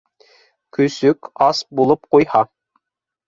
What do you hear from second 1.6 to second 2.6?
булып ҡуйһа!